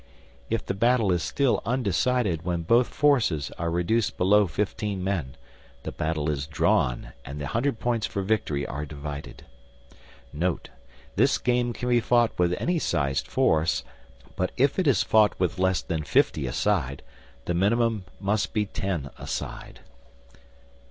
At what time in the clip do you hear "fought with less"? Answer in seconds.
15.03-15.83